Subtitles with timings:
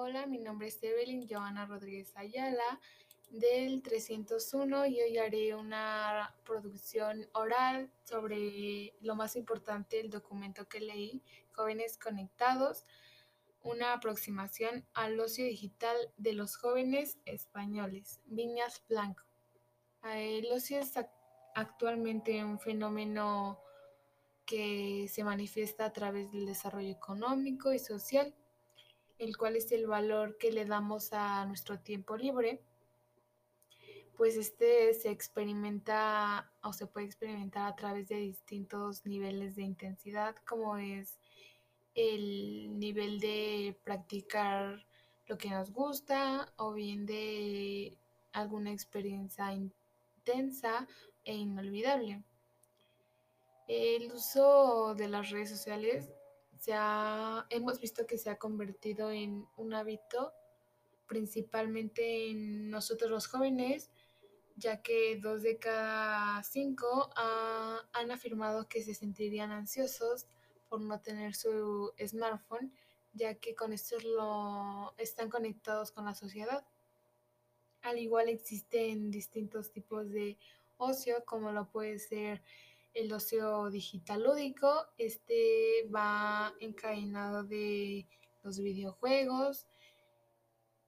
[0.00, 2.80] Hola, mi nombre es Evelyn Joana Rodríguez Ayala
[3.30, 10.78] del 301 y hoy haré una producción oral sobre lo más importante del documento que
[10.78, 11.20] leí,
[11.52, 12.86] Jóvenes Conectados,
[13.64, 19.24] una aproximación al ocio digital de los jóvenes españoles, Viñas Blanco.
[20.04, 20.92] El ocio es
[21.56, 23.58] actualmente un fenómeno
[24.46, 28.32] que se manifiesta a través del desarrollo económico y social,
[29.18, 32.62] el cual es el valor que le damos a nuestro tiempo libre,
[34.16, 40.34] pues este se experimenta o se puede experimentar a través de distintos niveles de intensidad,
[40.46, 41.18] como es
[41.94, 44.84] el nivel de practicar
[45.26, 47.96] lo que nos gusta o bien de
[48.32, 50.86] alguna experiencia intensa
[51.24, 52.22] e inolvidable.
[53.68, 56.08] El uso de las redes sociales
[56.58, 60.32] se ha, hemos visto que se ha convertido en un hábito
[61.08, 63.90] principalmente en nosotros los jóvenes,
[64.56, 70.28] ya que dos de cada cinco han afirmado que se sentirían ansiosos
[70.68, 72.72] por no tener su smartphone,
[73.14, 76.64] ya que con esto lo, están conectados con la sociedad.
[77.82, 80.36] Al igual existen distintos tipos de
[80.76, 82.42] ocio, como lo puede ser
[82.94, 84.86] el ocio digital lúdico.
[84.96, 88.06] Este va encadenado de
[88.42, 89.66] los videojuegos,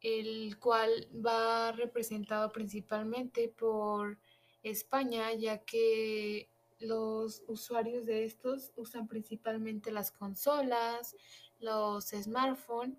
[0.00, 4.18] el cual va representado principalmente por
[4.62, 11.14] España, ya que los usuarios de estos usan principalmente las consolas,
[11.58, 12.98] los smartphones,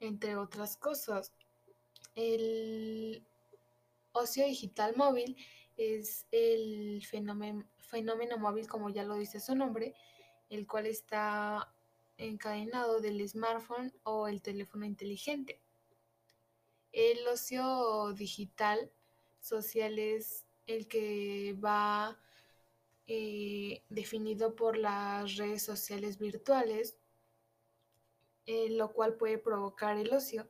[0.00, 1.32] entre otras cosas.
[2.14, 3.24] El
[4.12, 5.36] ocio digital móvil
[5.76, 9.94] es el fenómeno, móvil, como ya lo dice su nombre,
[10.48, 11.74] el cual está
[12.16, 15.60] encadenado del smartphone o el teléfono inteligente.
[16.92, 18.92] El ocio digital
[19.40, 22.18] social es el que va
[23.06, 26.98] eh, definido por las redes sociales virtuales,
[28.46, 30.48] eh, lo cual puede provocar el ocio.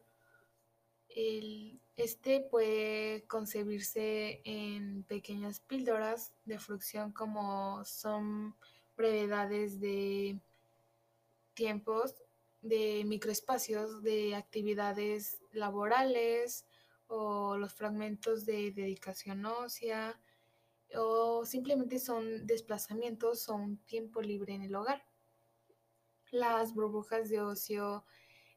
[1.15, 8.57] El, este puede concebirse en pequeñas píldoras de frucción como son
[8.97, 10.41] brevedades de
[11.55, 12.15] tiempos,
[12.63, 16.67] de microespacios, de actividades laborales
[17.09, 20.19] o los fragmentos de dedicación ósea
[20.95, 25.05] o simplemente son desplazamientos o un tiempo libre en el hogar.
[26.31, 28.05] Las burbujas de ocio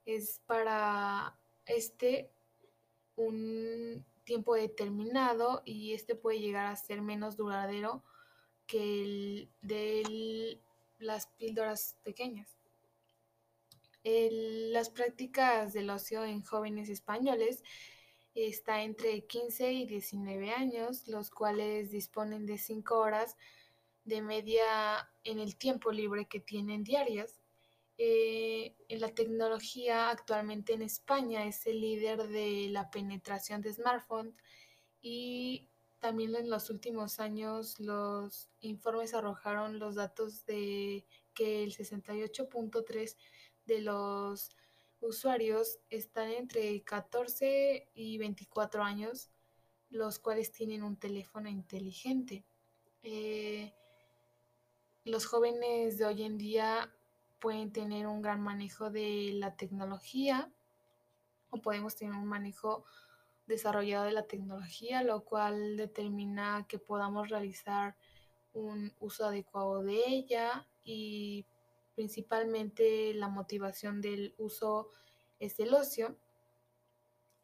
[0.05, 2.31] es para este
[3.15, 8.03] un tiempo determinado y este puede llegar a ser menos duradero
[8.67, 10.59] que el de
[10.99, 12.57] las píldoras pequeñas.
[14.03, 17.63] las prácticas del ocio en jóvenes españoles
[18.35, 23.35] está entre 15 y 19 años, los cuales disponen de 5 horas
[24.03, 27.39] de media en el tiempo libre que tienen diarias.
[27.97, 34.35] Eh, en la tecnología actualmente en España es el líder de la penetración de smartphones
[35.01, 35.69] y
[35.99, 43.15] también en los últimos años los informes arrojaron los datos de que el 68.3
[43.65, 44.51] de los
[44.99, 49.29] usuarios están entre 14 y 24 años,
[49.89, 52.45] los cuales tienen un teléfono inteligente.
[53.03, 53.73] Eh,
[55.03, 56.94] los jóvenes de hoy en día
[57.45, 60.51] pueden tener un gran manejo de la tecnología
[61.51, 62.85] o podemos tener un manejo
[63.45, 67.95] desarrollado de la tecnología, lo cual determina que podamos realizar
[68.53, 71.45] un uso adecuado de ella y
[71.93, 74.89] principalmente la motivación del uso
[75.39, 76.17] es el ocio.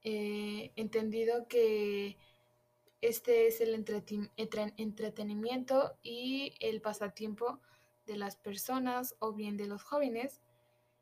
[0.03, 2.17] Eh, entendido que
[3.01, 7.59] este es el entretenimiento y el pasatiempo
[8.11, 10.41] de las personas o bien de los jóvenes.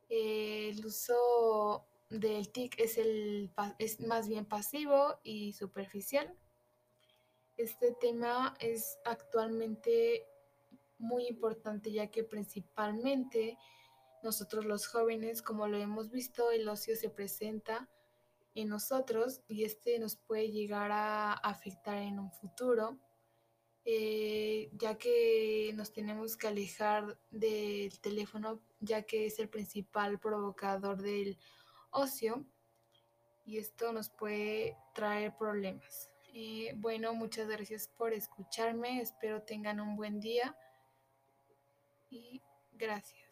[0.09, 6.37] Eh, el uso del TIC es, el, es más bien pasivo y superficial.
[7.57, 10.27] Este tema es actualmente
[10.99, 13.57] muy importante ya que principalmente
[14.21, 17.89] nosotros los jóvenes, como lo hemos visto, el ocio se presenta
[18.53, 22.99] en nosotros y este nos puede llegar a afectar en un futuro
[23.85, 31.01] eh, ya que nos tenemos que alejar del teléfono, ya que es el principal provocador
[31.01, 31.37] del
[31.91, 32.45] ocio
[33.45, 36.09] y esto nos puede traer problemas.
[36.33, 40.55] Eh, bueno, muchas gracias por escucharme, espero tengan un buen día
[42.09, 42.41] y
[42.73, 43.28] gracias.